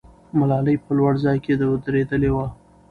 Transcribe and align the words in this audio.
ملالۍ 0.37 0.75
په 0.83 0.91
لوړ 0.97 1.13
ځای 1.25 1.37
کې 1.43 1.53
ودرېدلې 1.71 2.29
وه. 2.35 2.47